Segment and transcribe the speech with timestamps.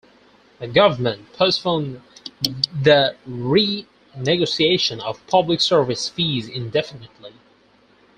[0.57, 2.01] The government postponed
[2.73, 7.33] the renegotiation of public service fees indefinitely.